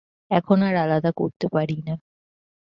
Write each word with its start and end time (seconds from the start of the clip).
এখন 0.31 0.57
আর 0.61 0.75
আলাদা 0.75 1.11
করতে 1.11 1.45
পারি 1.47 1.77
না। 1.87 1.93